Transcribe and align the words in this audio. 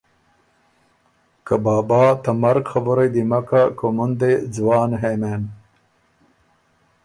که 1.45 1.55
بابا 1.63 2.03
ته 2.23 2.31
مرګ 2.41 2.63
خبُرئ 2.71 3.07
دی 3.13 3.23
مک 3.29 3.43
کَۀ، 3.49 3.61
کُومُن 3.77 4.11
دی 4.19 4.33
ځوان 4.55 4.91
هې 5.01 5.13
مېن، 5.21 5.43